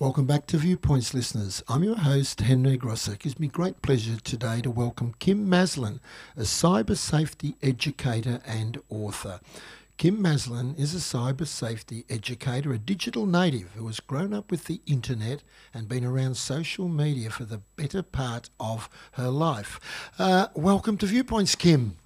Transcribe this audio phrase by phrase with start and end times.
[0.00, 1.62] Welcome back to Viewpoints, listeners.
[1.68, 3.12] I'm your host, Henry Grosser.
[3.12, 6.00] It gives me great pleasure today to welcome Kim Maslin,
[6.38, 9.40] a cyber safety educator and author.
[9.98, 14.64] Kim Maslin is a cyber safety educator, a digital native who has grown up with
[14.64, 15.42] the internet
[15.74, 19.78] and been around social media for the better part of her life.
[20.18, 21.98] Uh, welcome to Viewpoints, Kim.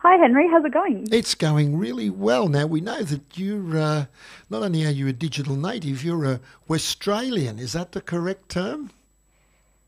[0.00, 0.46] Hi, Henry.
[0.48, 1.08] How's it going?
[1.10, 2.48] It's going really well.
[2.48, 4.06] Now, we know that you're uh,
[4.48, 7.58] not only are you a digital native, you're a Westralian.
[7.58, 8.90] Is that the correct term?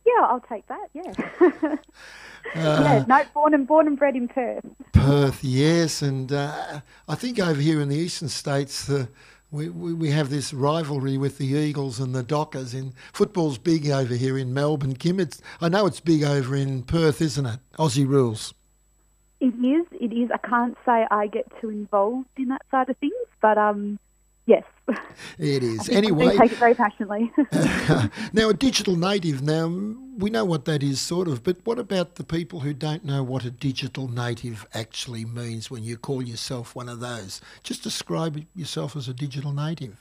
[0.04, 0.88] Yeah, I'll take that.
[0.92, 1.77] Yeah.
[2.54, 4.65] Uh, yeah, no, born and born and bred in Perth.
[4.92, 9.06] Perth, yes, and uh, I think over here in the eastern states, uh,
[9.51, 12.73] we, we, we have this rivalry with the Eagles and the Dockers.
[12.73, 14.96] In football's big over here in Melbourne.
[14.96, 17.60] Kim, it's I know it's big over in Perth, isn't it?
[17.79, 18.54] Aussie rules.
[19.40, 19.86] It is.
[19.98, 20.30] It is.
[20.30, 23.98] I can't say I get too involved in that side of things, but um,
[24.45, 24.65] yes.
[25.38, 25.88] It is.
[26.01, 27.32] Anyway, take it very passionately.
[28.32, 29.42] now, a digital native.
[29.42, 29.68] Now
[30.18, 31.42] we know what that is, sort of.
[31.42, 35.84] But what about the people who don't know what a digital native actually means when
[35.84, 37.40] you call yourself one of those?
[37.62, 39.96] Just describe yourself as a digital native.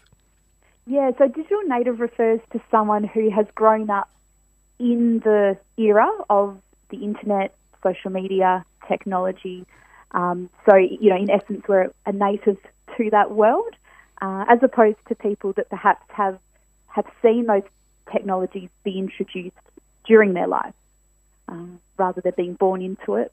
[0.86, 1.12] Yeah.
[1.18, 4.10] So, digital native refers to someone who has grown up
[4.80, 6.58] in the era of
[6.90, 9.66] the internet, social media, technology.
[10.12, 12.58] Um, so, you know, in essence, we're a native
[12.98, 13.74] to that world,
[14.22, 16.38] uh, as opposed to people that perhaps have
[16.88, 17.68] have seen those
[18.12, 19.66] technologies be introduced
[20.10, 20.74] during their life,
[21.48, 23.32] um, rather than being born into it.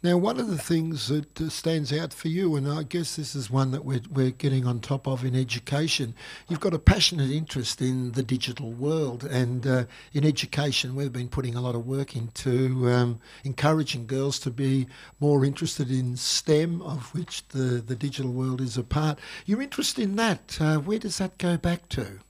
[0.00, 3.34] Now, one of the things that uh, stands out for you, and I guess this
[3.34, 6.14] is one that we're, we're getting on top of in education,
[6.48, 9.24] you've got a passionate interest in the digital world.
[9.24, 14.38] And uh, in education, we've been putting a lot of work into um, encouraging girls
[14.40, 14.86] to be
[15.18, 19.18] more interested in STEM, of which the, the digital world is a part.
[19.46, 22.20] Your interest in that, uh, where does that go back to?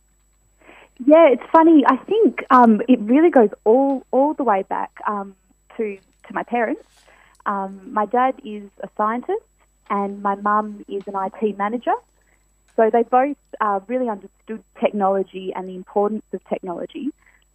[1.04, 1.84] Yeah, it's funny.
[1.86, 5.36] I think um, it really goes all all the way back um,
[5.76, 5.96] to
[6.26, 6.82] to my parents.
[7.48, 9.42] Um, my dad is a scientist
[9.88, 11.94] and my mum is an IT manager.
[12.76, 17.08] So they both uh, really understood technology and the importance of technology.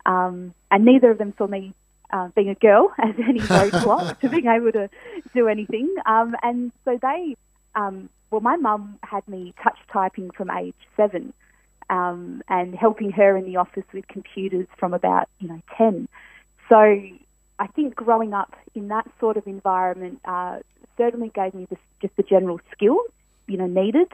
[0.06, 1.76] Um, and neither of them saw me
[2.12, 4.90] uh, being a girl as any roadblock to being able to
[5.34, 5.94] do anything.
[6.08, 7.38] Um, and so they,
[7.76, 11.34] um, well, my mum had me touch typing from age seven.
[11.90, 16.08] Um, and helping her in the office with computers from about you know ten.
[16.70, 16.98] So
[17.60, 20.60] I think growing up in that sort of environment uh,
[20.98, 23.00] certainly gave me the, just the general skill,
[23.48, 24.12] you know, needed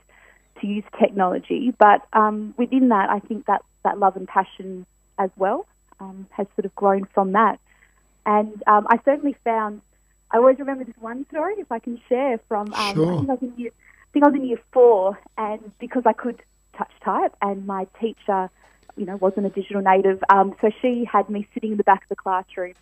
[0.61, 1.73] to use technology.
[1.77, 4.85] But um, within that, I think that that love and passion
[5.17, 5.65] as well
[5.99, 7.59] um, has sort of grown from that.
[8.25, 9.81] And um, I certainly found,
[10.31, 13.13] I always remember this one story, if I can share, from um, sure.
[13.13, 16.03] I, think I, was in year, I think I was in year four, and because
[16.05, 16.41] I could
[16.77, 18.49] touch type, and my teacher,
[18.97, 22.03] you know, wasn't a digital native, um, so she had me sitting in the back
[22.03, 22.73] of the classroom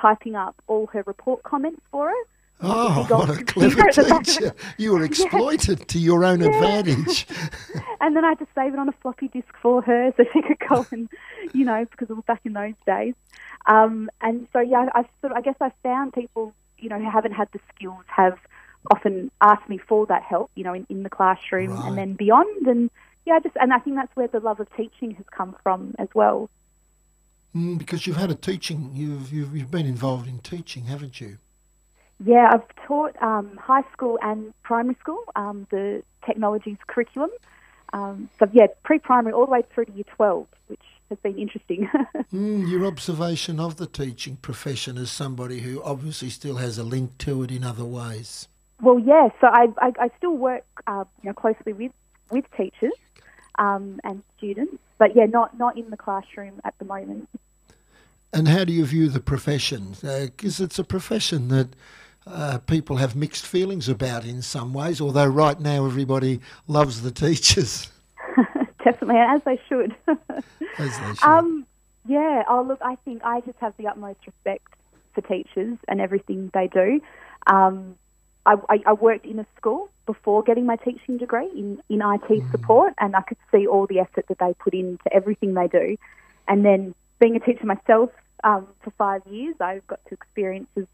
[0.00, 2.14] typing up all her report comments for her.
[2.60, 4.54] Oh, what a clever teacher.
[4.78, 5.84] You were exploited yeah.
[5.86, 6.48] to your own yeah.
[6.48, 7.26] advantage.
[8.00, 10.42] and then I had to save it on a floppy disk for her so she
[10.42, 11.08] could go and,
[11.52, 13.14] you know, because it was back in those days.
[13.66, 17.10] Um, and so, yeah, I sort of, I guess I found people, you know, who
[17.10, 18.38] haven't had the skills have
[18.90, 21.88] often asked me for that help, you know, in, in the classroom right.
[21.88, 22.66] and then beyond.
[22.66, 22.90] And
[23.26, 26.08] yeah, just, and I think that's where the love of teaching has come from as
[26.14, 26.50] well.
[27.54, 31.38] Mm, because you've had a teaching, you've, you've, you've been involved in teaching, haven't you?
[32.24, 37.30] Yeah, I've taught um, high school and primary school um, the technologies curriculum.
[37.92, 41.38] Um, so, yeah, pre primary all the way through to year 12, which has been
[41.38, 41.88] interesting.
[42.32, 47.18] mm, your observation of the teaching profession as somebody who obviously still has a link
[47.18, 48.48] to it in other ways.
[48.80, 51.92] Well, yeah, so I, I, I still work uh, you know, closely with,
[52.30, 52.92] with teachers
[53.58, 57.28] um, and students, but yeah, not, not in the classroom at the moment.
[58.34, 59.94] And how do you view the profession?
[60.02, 61.68] Because uh, it's a profession that
[62.26, 67.12] uh, people have mixed feelings about in some ways, although right now everybody loves the
[67.12, 67.92] teachers.
[68.84, 69.94] Definitely, as they should.
[70.78, 71.22] as they should.
[71.22, 71.64] Um,
[72.06, 74.66] yeah, oh, look, I think I just have the utmost respect
[75.14, 77.00] for teachers and everything they do.
[77.46, 77.94] Um,
[78.46, 82.28] I, I, I, worked in a school before getting my teaching degree in, in IT
[82.28, 82.50] mm.
[82.50, 85.96] support, and I could see all the effort that they put into everything they do.
[86.48, 88.10] And then being a teacher myself
[88.44, 89.56] um, for five years.
[89.60, 90.84] I've got to experience, as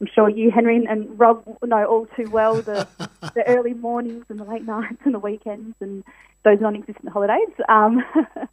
[0.00, 2.88] I'm sure you, Henry, and Rob know all too well, the,
[3.34, 6.02] the early mornings and the late nights and the weekends and
[6.44, 7.50] those non-existent holidays.
[7.68, 8.02] Um,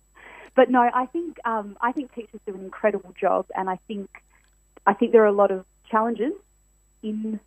[0.56, 4.10] but no, I think um, I think teachers do an incredible job, and I think
[4.86, 6.34] I think there are a lot of challenges
[7.02, 7.40] in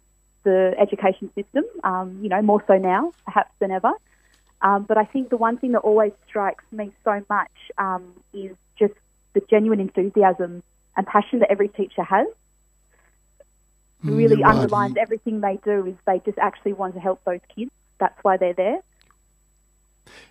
[0.45, 1.65] the education system.
[1.85, 3.93] Um, you know, more so now, perhaps than ever.
[4.63, 8.53] Um, but I think the one thing that always strikes me so much um, is
[8.79, 8.95] just
[9.35, 10.63] the genuine enthusiasm
[10.97, 12.27] and passion that every teacher has.
[14.05, 14.55] Mm, really right.
[14.55, 17.71] underlines everything they do is they just actually want to help those kids.
[17.99, 18.81] That's why they're there.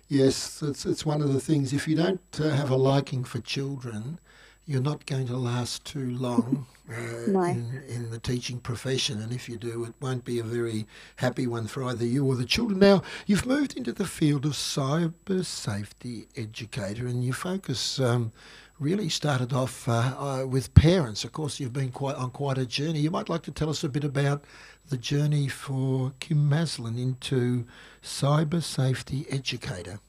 [0.08, 1.72] Yes, it's, it's one of the things.
[1.72, 4.18] If you don't uh, have a liking for children,
[4.66, 6.92] you're not going to last too long uh,
[7.26, 7.42] No.
[7.44, 9.20] in, in the teaching profession.
[9.20, 10.86] And if you do, it won't be a very
[11.16, 12.78] happy one for either you or the children.
[12.78, 18.32] Now, you've moved into the field of cyber safety educator, and your focus um,
[18.78, 21.24] really started off uh, uh, with parents.
[21.24, 23.00] Of course, you've been quite on quite a journey.
[23.00, 24.44] You might like to tell us a bit about
[24.88, 27.64] the journey for Kim Maslin into
[28.02, 30.00] cyber safety educator.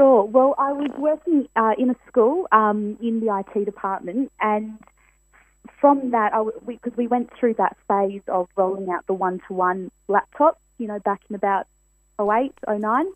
[0.00, 0.24] Sure.
[0.24, 4.78] Well, I was working uh, in a school um, in the IT department, and
[5.78, 6.32] from that,
[6.66, 10.98] because we, we went through that phase of rolling out the one-to-one laptops, you know,
[11.00, 11.66] back in about
[12.18, 13.06] 08, 09,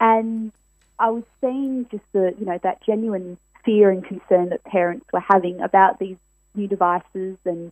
[0.00, 0.50] and
[0.98, 5.20] I was seeing just the, you know, that genuine fear and concern that parents were
[5.20, 6.16] having about these
[6.54, 7.70] new devices, and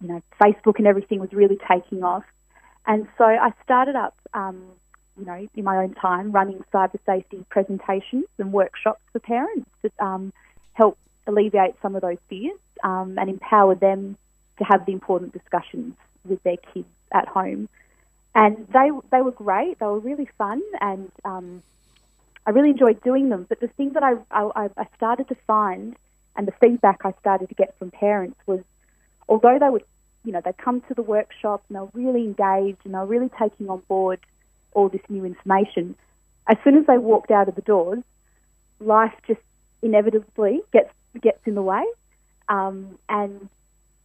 [0.00, 2.22] you know, Facebook and everything was really taking off,
[2.86, 4.16] and so I started up.
[4.34, 4.62] Um,
[5.18, 9.90] you know, in my own time, running cyber safety presentations and workshops for parents to
[10.04, 10.32] um,
[10.74, 14.16] help alleviate some of those fears um, and empower them
[14.58, 15.94] to have the important discussions
[16.24, 17.68] with their kids at home.
[18.34, 19.78] And they they were great.
[19.78, 21.62] They were really fun, and um,
[22.46, 23.46] I really enjoyed doing them.
[23.48, 25.96] But the thing that I, I I started to find,
[26.36, 28.60] and the feedback I started to get from parents was,
[29.28, 29.84] although they would,
[30.24, 33.06] you know, they'd come to the workshop and they were really engaged and they were
[33.06, 34.20] really taking on board
[34.78, 35.96] all this new information.
[36.46, 38.04] As soon as they walked out of the doors,
[38.78, 39.40] life just
[39.82, 40.90] inevitably gets
[41.20, 41.84] gets in the way,
[42.48, 43.48] um, and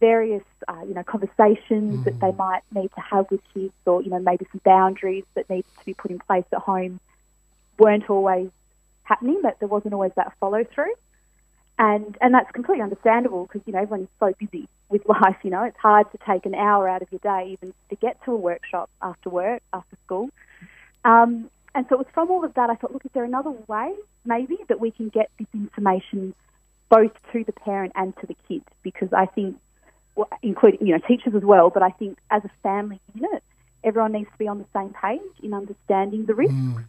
[0.00, 4.10] various uh, you know conversations that they might need to have with kids, or you
[4.10, 6.98] know maybe some boundaries that need to be put in place at home,
[7.78, 8.50] weren't always
[9.04, 9.40] happening.
[9.42, 10.94] That there wasn't always that follow through,
[11.78, 15.36] and and that's completely understandable because you know everyone is so busy with life.
[15.44, 18.22] You know it's hard to take an hour out of your day even to get
[18.24, 20.30] to a workshop after work after school.
[21.04, 23.50] Um, and so it was from all of that I thought, look, is there another
[23.50, 23.92] way
[24.24, 26.34] maybe that we can get this information
[26.88, 28.62] both to the parent and to the kid?
[28.82, 29.56] Because I think,
[30.14, 33.42] well, including you know teachers as well, but I think as a family unit,
[33.82, 36.88] everyone needs to be on the same page in understanding the risks.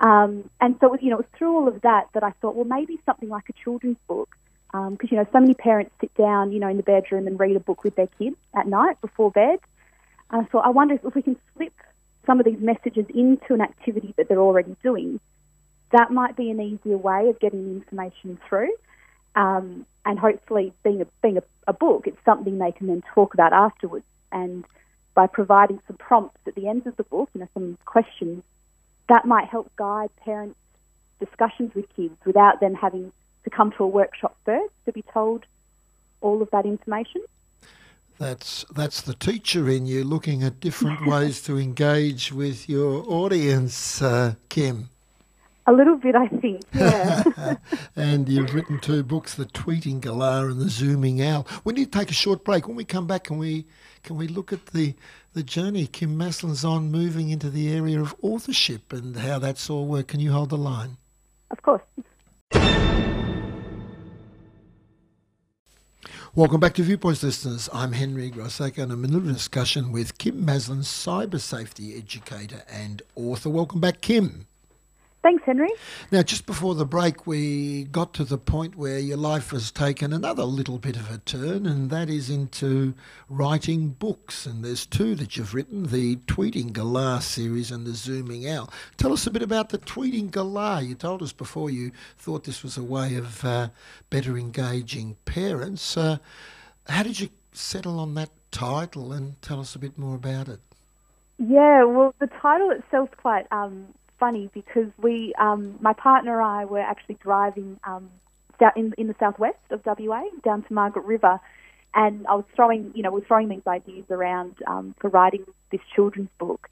[0.00, 2.30] Um, and so, it was, you know, it was through all of that that I
[2.40, 4.34] thought, well, maybe something like a children's book,
[4.72, 7.56] because you know, so many parents sit down, you know, in the bedroom and read
[7.56, 9.58] a book with their kids at night before bed.
[10.30, 11.72] And I thought, I wonder if we can slip
[12.28, 15.18] some of these messages into an activity that they're already doing.
[15.92, 18.74] That might be an easier way of getting the information through.
[19.34, 23.32] Um, and hopefully, being a being a, a book, it's something they can then talk
[23.32, 24.04] about afterwards.
[24.30, 24.64] And
[25.14, 28.42] by providing some prompts at the end of the book, you know, some questions,
[29.08, 30.58] that might help guide parents'
[31.18, 33.10] discussions with kids without them having
[33.44, 35.46] to come to a workshop first to be told
[36.20, 37.22] all of that information.
[38.18, 44.02] That's that's the teacher in you looking at different ways to engage with your audience,
[44.02, 44.90] uh, Kim.
[45.66, 46.62] A little bit, I think.
[46.74, 47.56] Yeah.
[47.96, 51.46] and you've written two books, The Tweeting Galah and The Zooming Owl.
[51.62, 52.66] We need to take a short break.
[52.66, 53.66] When we come back, can we
[54.02, 54.94] can we look at the
[55.34, 59.86] the journey Kim Maslin's on moving into the area of authorship and how that's all
[59.86, 60.08] worked?
[60.08, 60.96] Can you hold the line?
[61.50, 61.82] of course.
[66.34, 67.70] Welcome back to Viewpoints, listeners.
[67.72, 72.62] I'm Henry Grossack, and I'm in a little discussion with Kim Maslin, cyber safety educator
[72.70, 73.48] and author.
[73.48, 74.46] Welcome back, Kim.
[75.20, 75.70] Thanks, Henry.
[76.12, 80.12] Now, just before the break, we got to the point where your life has taken
[80.12, 82.94] another little bit of a turn, and that is into
[83.28, 84.46] writing books.
[84.46, 88.70] And there's two that you've written the Tweeting Galah series and the Zooming Owl.
[88.96, 90.82] Tell us a bit about the Tweeting Galah.
[90.82, 93.70] You told us before you thought this was a way of uh,
[94.10, 95.96] better engaging parents.
[95.96, 96.18] Uh,
[96.86, 100.60] how did you settle on that title and tell us a bit more about it?
[101.38, 103.86] Yeah, well, the title itself's quite um,
[104.18, 108.10] funny because we, um, my partner and I, were actually driving um,
[108.76, 111.40] in, in the southwest of WA down to Margaret River,
[111.94, 115.44] and I was throwing, you know, we were throwing these ideas around um, for writing
[115.70, 116.68] this children's book,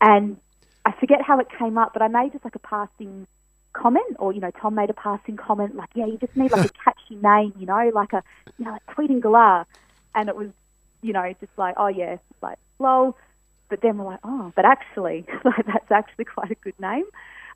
[0.00, 0.36] and
[0.84, 3.26] I forget how it came up, but I made just like a passing
[3.72, 6.70] comment, or you know, Tom made a passing comment, like, yeah, you just need like
[6.70, 8.22] a catchy name, you know, like a,
[8.58, 9.66] you know, like Tweeting Galah,
[10.14, 10.48] and it was,
[11.02, 13.16] you know, just like, oh yeah, like lol.
[13.70, 17.04] But then we're like, oh, but actually, like, that's actually quite a good name.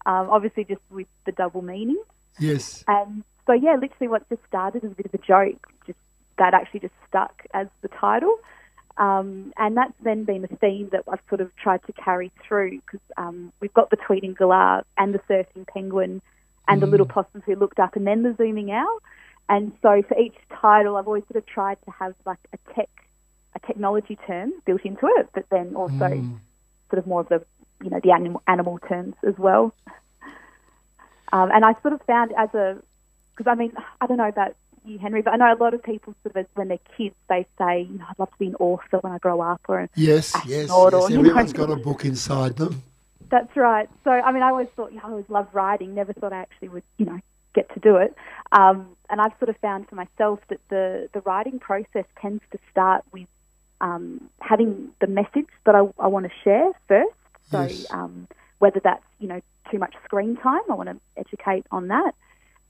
[0.06, 2.02] Um, obviously, just with the double meaning.
[2.38, 2.84] Yes.
[2.88, 5.98] And so, yeah, literally what just started as a bit of a joke, just
[6.38, 8.38] that actually just stuck as the title.
[8.96, 12.80] Um, and that's then been a theme that I've sort of tried to carry through
[12.80, 16.22] because um, we've got the tweeting galah and the surfing penguin
[16.68, 16.84] and mm.
[16.84, 19.00] the little possums who looked up and then the zooming owl.
[19.48, 22.88] And so for each title, I've always sort of tried to have like a tech,
[23.54, 26.38] a technology term built into it, but then also mm.
[26.90, 27.44] sort of more of the,
[27.82, 29.74] you know, the animal, animal terms as well.
[31.32, 32.76] Um, and I sort of found as a,
[33.36, 35.82] because I mean, I don't know about you, Henry, but I know a lot of
[35.82, 38.56] people sort of, when they're kids, they say, you know, I'd love to be an
[38.56, 40.70] author when I grow up, or yes, yes, yes.
[40.70, 42.82] Or, Everyone's know, got a book inside them.
[43.30, 43.88] That's right.
[44.04, 45.94] So, I mean, I always thought, you know, I always loved writing.
[45.94, 47.18] Never thought I actually would, you know,
[47.54, 48.14] get to do it.
[48.52, 52.58] Um, and I've sort of found for myself that the the writing process tends to
[52.70, 53.26] start with
[53.80, 57.10] um, having the message that I, I want to share first.
[57.50, 57.86] So, yes.
[57.90, 58.26] um,
[58.58, 59.40] whether that's you know
[59.70, 62.14] too much screen time, I want to educate on that,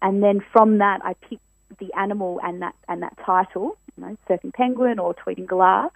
[0.02, 1.38] and then from that, I pick
[1.78, 5.90] the animal and that and that title, you know, surfing penguin or tweeting galah,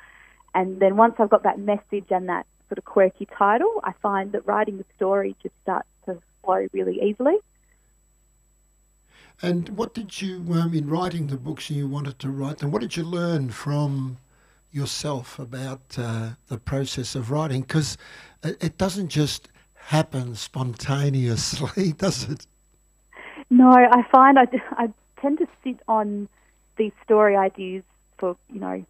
[0.55, 4.33] and then once I've got that message and that sort of quirky title, I find
[4.33, 7.37] that writing the story just starts to flow really easily.
[9.41, 12.83] And what did you, um, in writing the books you wanted to write them, what
[12.83, 14.19] did you learn from
[14.71, 17.63] yourself about uh, the process of writing?
[17.63, 17.97] Because
[18.43, 22.47] it, doesn't just happen spontaneously, does it?
[23.51, 26.29] No, I find I, I tend to sit on
[26.77, 27.83] these story ideas
[28.19, 28.85] for, you know,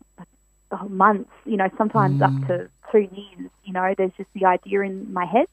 [0.88, 2.26] months, you know, sometimes mm.
[2.42, 3.50] up to two years.
[3.64, 5.46] You know, there's just the idea in my head.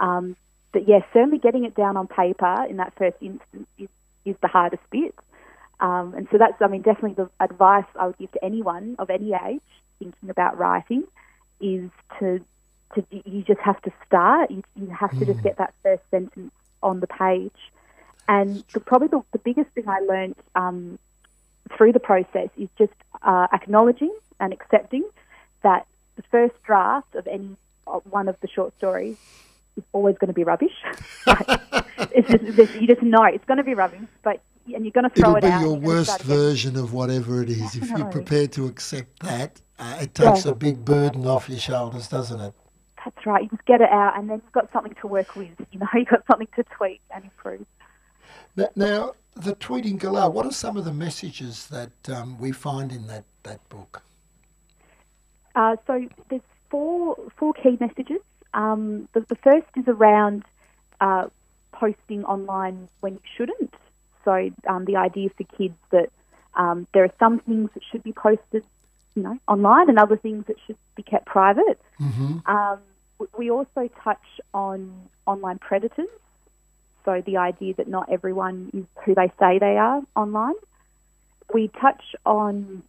[0.00, 0.36] Um,
[0.72, 3.88] but yes, yeah, certainly getting it down on paper in that first instance is,
[4.24, 5.14] is the hardest bit.
[5.80, 9.10] Um, and so that's, I mean, definitely the advice I would give to anyone of
[9.10, 9.62] any age
[9.98, 11.04] thinking about writing
[11.60, 12.40] is to,
[12.94, 14.50] to you just have to start.
[14.50, 15.42] You, you have to just mm.
[15.42, 17.56] get that first sentence on the page.
[18.28, 20.98] And the, probably the, the biggest thing I learned um,
[21.76, 25.04] through the process is just uh, acknowledging and accepting
[25.62, 27.56] that the first draft of any
[28.04, 29.16] one of the short stories
[29.76, 30.72] is always going to be rubbish.
[31.26, 34.40] it's just, you just know it's going to be rubbish, but
[34.74, 35.62] and you're going to throw It'll it out.
[35.62, 37.76] It'll be your worst version of whatever it is.
[37.76, 40.52] If you're prepared to accept that, uh, it takes yeah.
[40.52, 42.54] a big burden off your shoulders, doesn't it?
[43.04, 43.42] That's right.
[43.42, 45.50] You just get it out, and then you've got something to work with.
[45.72, 47.66] You know, you've got something to tweak and improve.
[48.56, 50.30] Now, now the tweeting galah.
[50.30, 54.02] What are some of the messages that um, we find in that that book?
[55.54, 58.20] Uh, so there's four four key messages.
[58.52, 60.44] Um, the, the, first is around
[61.00, 61.28] uh,
[61.72, 63.74] posting online when you shouldn't.
[64.30, 66.10] So um, the idea for kids that
[66.54, 68.64] um, there are some things that should be posted,
[69.16, 71.80] you know, online, and other things that should be kept private.
[72.00, 72.38] Mm-hmm.
[72.46, 72.78] Um,
[73.36, 76.08] we also touch on online predators.
[77.04, 80.54] So the idea that not everyone is who they say they are online.
[81.52, 82.84] We touch on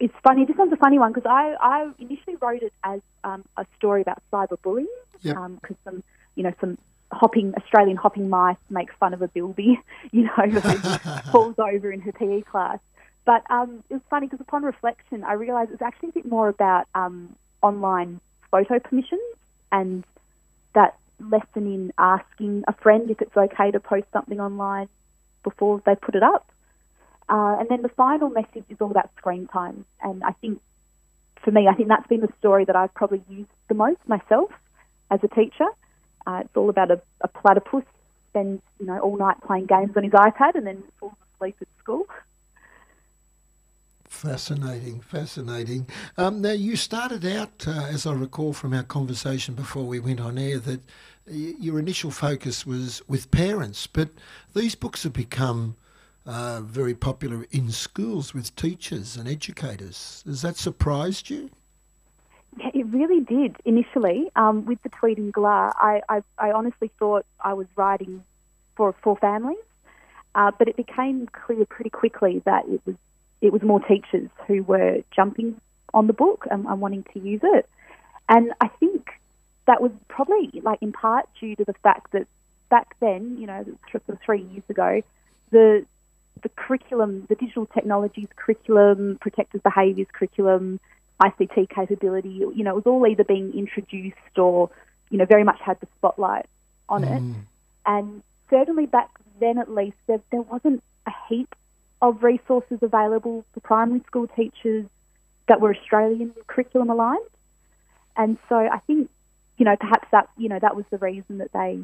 [0.00, 0.44] it's funny.
[0.44, 4.02] This one's a funny one because I, I initially wrote it as um, a story
[4.02, 5.36] about cyberbullying because yep.
[5.36, 6.02] um, some
[6.34, 6.76] you know some
[7.12, 10.60] hopping Australian hopping mice make fun of a bilby, you know, who
[11.30, 12.78] falls over in her PE class.
[13.24, 16.26] But um, it was funny because upon reflection, I realised it was actually a bit
[16.26, 19.20] more about um, online photo permissions
[19.70, 20.04] and
[20.74, 24.88] that lesson in asking a friend if it's okay to post something online
[25.44, 26.48] before they put it up.
[27.28, 29.84] Uh, and then the final message is all about screen time.
[30.02, 30.60] And I think,
[31.42, 34.50] for me, I think that's been the story that I've probably used the most myself
[35.10, 35.66] as a teacher.
[36.26, 37.84] Uh, it's all about a, a platypus
[38.30, 41.68] spends you know all night playing games on his iPad and then falls asleep at
[41.78, 42.06] school.
[44.04, 45.86] Fascinating, fascinating.
[46.16, 50.20] Um, now, you started out, uh, as I recall from our conversation before we went
[50.20, 50.80] on air, that
[51.26, 54.10] your initial focus was with parents, but
[54.54, 55.76] these books have become
[56.26, 60.22] uh, very popular in schools with teachers and educators.
[60.26, 61.50] Has that surprised you?
[62.58, 64.30] Yeah, it really did initially.
[64.36, 68.22] Um, with the tweeting galah, I, I, I, honestly thought I was writing
[68.76, 69.56] for for families,
[70.34, 72.96] uh, but it became clear pretty quickly that it was
[73.40, 75.60] it was more teachers who were jumping
[75.94, 77.68] on the book and, and wanting to use it.
[78.28, 79.10] And I think
[79.66, 82.26] that was probably like in part due to the fact that
[82.68, 83.64] back then, you know,
[84.24, 85.02] three years ago,
[85.50, 85.84] the
[86.42, 90.80] the curriculum, the digital technologies curriculum, protective behaviours curriculum,
[91.22, 94.70] ICT capability, you know, it was all either being introduced or,
[95.10, 96.46] you know, very much had the spotlight
[96.88, 97.16] on mm.
[97.16, 97.36] it.
[97.86, 99.10] And certainly back
[99.40, 101.54] then, at least, there, there wasn't a heap
[102.00, 104.86] of resources available for primary school teachers
[105.48, 107.20] that were Australian curriculum aligned.
[108.16, 109.10] And so I think,
[109.58, 111.80] you know, perhaps that, you know, that was the reason that they,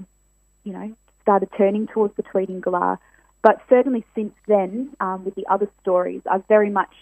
[0.64, 0.92] you know,
[1.22, 2.98] started turning towards the tweeting galah
[3.42, 6.92] but certainly since then, um, with the other stories, I've very much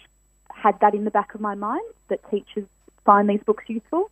[0.61, 2.65] had that in the back of my mind that teachers
[3.05, 4.09] find these books useful.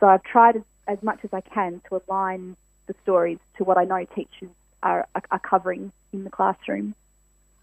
[0.00, 2.56] So I've tried as, as much as I can to align
[2.86, 4.50] the stories to what I know teachers
[4.82, 6.94] are, are, covering in the classroom.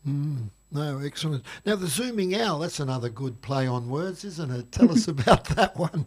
[0.08, 1.44] Mm, no, excellent.
[1.66, 4.72] Now, the Zooming Owl, that's another good play on words, isn't it?
[4.72, 6.06] Tell us about that one.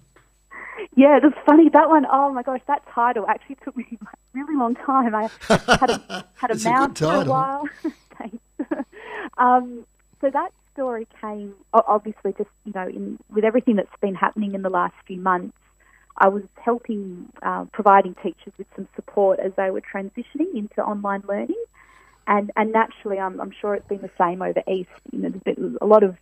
[0.95, 1.69] Yeah, it's funny.
[1.69, 5.15] That one, oh my gosh, that title actually took me a really long time.
[5.15, 7.69] I had a, had a mouse a for a while.
[8.19, 8.39] Thanks.
[9.39, 9.85] um,
[10.21, 14.63] so that story came, obviously, just, you know, in, with everything that's been happening in
[14.63, 15.59] the last few months,
[16.17, 21.25] I was helping, uh, providing teachers with some support as they were transitioning into online
[21.29, 21.63] learning.
[22.29, 24.91] And, and naturally, I'm, I'm sure it's been the same over East.
[25.11, 26.17] You know, there's been a lot of,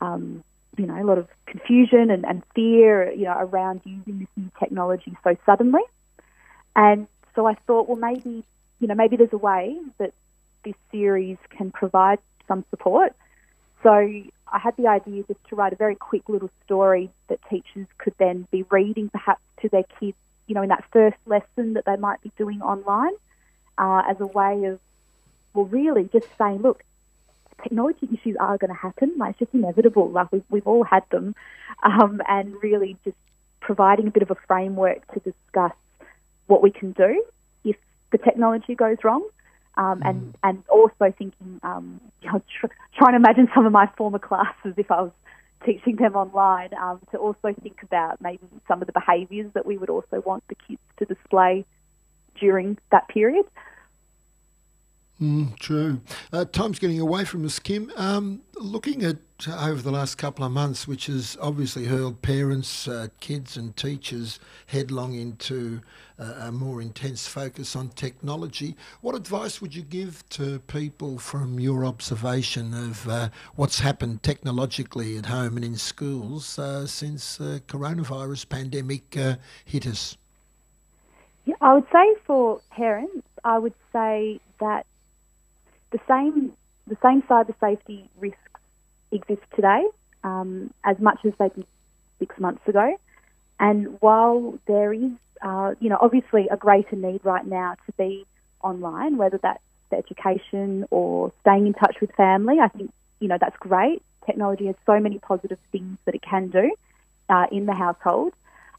[0.00, 0.42] um,
[0.78, 4.50] you know, a lot of confusion and, and fear, you know, around using this new
[4.58, 5.82] technology so suddenly.
[6.76, 8.42] And so I thought, well, maybe,
[8.80, 10.14] you know, maybe there's a way that
[10.64, 13.14] this series can provide some support.
[13.82, 17.86] So I had the idea just to write a very quick little story that teachers
[17.98, 20.16] could then be reading perhaps to their kids,
[20.46, 23.12] you know, in that first lesson that they might be doing online
[23.76, 24.80] uh, as a way of,
[25.54, 26.82] well, really just saying, look,
[27.62, 29.14] technology issues are going to happen.
[29.16, 30.10] Like, it's just inevitable.
[30.10, 31.34] Like, we've, we've all had them.
[31.82, 33.16] Um, and really just
[33.60, 35.72] providing a bit of a framework to discuss
[36.46, 37.24] what we can do
[37.64, 37.76] if
[38.10, 39.28] the technology goes wrong
[39.78, 40.34] um, and mm.
[40.42, 44.74] and also thinking, um, you know, tr- trying to imagine some of my former classes
[44.76, 45.12] if I was
[45.64, 49.78] teaching them online, um, to also think about maybe some of the behaviours that we
[49.78, 51.64] would also want the kids to display
[52.38, 53.46] during that period.
[55.20, 56.00] Mm, true.
[56.32, 57.90] Uh, time's getting away from us, Kim.
[57.96, 59.16] Um, looking at
[59.48, 63.76] uh, over the last couple of months, which has obviously hurled parents, uh, kids, and
[63.76, 65.80] teachers headlong into
[66.20, 71.58] uh, a more intense focus on technology, what advice would you give to people from
[71.58, 78.48] your observation of uh, what's happened technologically at home and in schools since the coronavirus
[78.48, 79.16] pandemic
[79.64, 80.16] hit us?
[81.44, 84.84] Yeah, I would say for parents, I would say that
[85.90, 86.52] the same
[86.86, 88.38] the same cyber safety risks
[89.12, 89.84] exist today
[90.24, 91.66] um, as much as they did
[92.18, 92.96] six months ago.
[93.60, 95.10] And while there is,
[95.42, 98.24] uh, you know, obviously a greater need right now to be
[98.62, 103.56] online, whether that's education or staying in touch with family, I think you know that's
[103.58, 104.02] great.
[104.26, 106.74] Technology has so many positive things that it can do
[107.28, 108.32] uh, in the household.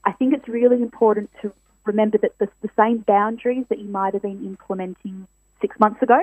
[0.05, 1.51] I think it's really important to
[1.85, 5.27] remember that the, the same boundaries that you might have been implementing
[5.59, 6.19] six months ago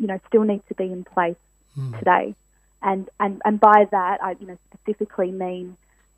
[0.00, 1.36] you know, still need to be in place
[1.78, 1.96] mm.
[1.98, 2.34] today.
[2.82, 5.76] And, and, and by that, I, you know, specifically mean,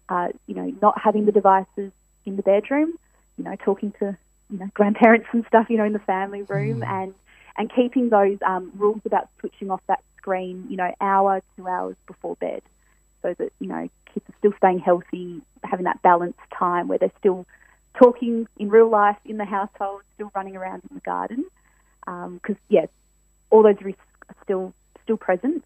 [0.09, 1.91] uh, you know, not having the devices
[2.25, 2.95] in the bedroom,
[3.37, 4.17] you know, talking to,
[4.49, 6.87] you know, grandparents and stuff, you know, in the family room mm.
[6.87, 7.15] and,
[7.59, 11.97] and keeping those um, rules about switching off that screen, you know, hour, two hours
[12.07, 12.63] before bed
[13.23, 17.13] so that, you know, kids are still staying healthy, having that balanced time where they're
[17.19, 17.45] still
[17.99, 21.45] talking in real life in the household, still running around in the garden.
[22.05, 22.87] Because, um, yeah,
[23.53, 25.65] all those risks are still still present.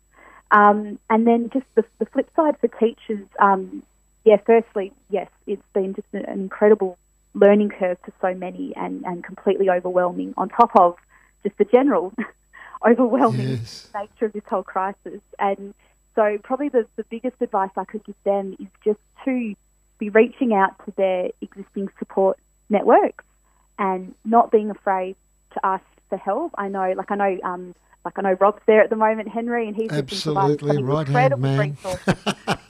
[0.51, 3.83] Um, and then just the, the, flip side for teachers, um,
[4.25, 6.99] yeah, firstly, yes, it's been just an incredible
[7.35, 10.97] learning curve for so many and, and completely overwhelming on top of
[11.43, 12.13] just the general
[12.87, 13.89] overwhelming yes.
[13.93, 15.21] nature of this whole crisis.
[15.41, 15.75] And
[16.15, 19.55] so probably the, the biggest advice I could give them is just to
[19.99, 23.25] be reaching out to their existing support networks
[23.79, 25.17] and not being afraid
[25.55, 26.53] to ask for help.
[26.57, 29.67] I know, like I know, um, like I know Rob's there at the moment, Henry,
[29.67, 31.71] and he's absolutely right incredible man.
[31.71, 32.15] resources,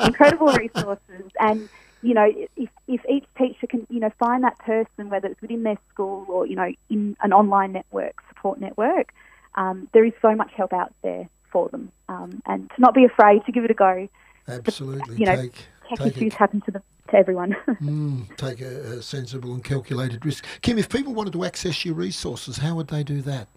[0.00, 1.68] incredible resources, and
[2.02, 5.62] you know, if if each teacher can, you know, find that person, whether it's within
[5.62, 9.12] their school or you know in an online network, support network,
[9.56, 13.04] um, there is so much help out there for them, um, and to not be
[13.04, 14.08] afraid to give it a go.
[14.48, 16.34] Absolutely, you know, take, tech take issues it.
[16.34, 17.56] happen to the to everyone.
[17.82, 20.44] mm, take a, a, sensible and calculated risk.
[20.60, 23.48] Kim, if people wanted to access your resources, how would they do that?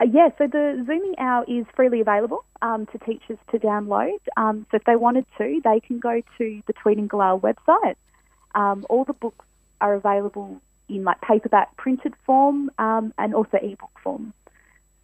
[0.00, 4.18] Uh, yeah, so the Zooming Owl is freely available um, to teachers to download.
[4.36, 7.96] Um, so if they wanted to, they can go to the Tweeting Galah website.
[8.54, 9.44] Um, all the books
[9.80, 14.32] are available in like paperback printed form um, and also ebook form.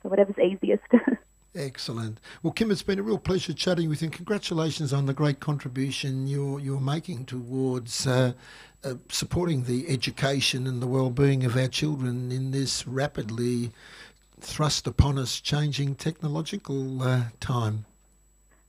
[0.02, 0.82] So whatever's easiest.
[1.56, 2.20] Excellent.
[2.42, 4.10] Well, Kim, it's been a real pleasure chatting with you.
[4.10, 8.34] Congratulations on the great contribution you're you're making towards uh,
[8.84, 13.72] uh, supporting the education and the well-being of our children in this rapidly
[14.38, 17.86] thrust upon us changing technological uh, time.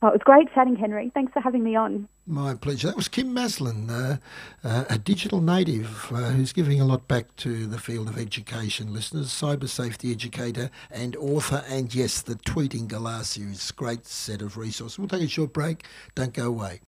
[0.02, 1.12] Oh, it was great chatting, Henry.
[1.14, 2.08] Thanks for having me on.
[2.30, 2.88] My pleasure.
[2.88, 4.18] That was Kim Maslin, uh,
[4.62, 8.94] uh, a digital native uh, who's giving a lot back to the field of education.
[8.94, 13.72] Listeners, cyber safety educator and author, and yes, the Tweeting Galah series.
[13.72, 15.00] Great set of resources.
[15.00, 15.86] We'll take a short break.
[16.16, 16.82] Don't go away.